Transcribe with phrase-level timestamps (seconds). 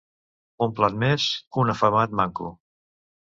[0.65, 1.27] Un plat més,
[1.63, 2.49] un afamat manco.